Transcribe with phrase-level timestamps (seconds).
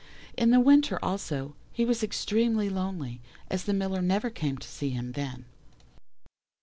[0.35, 4.89] In the winter, also, he was extremely lonely, as the Miller never came to see
[4.89, 5.45] him then.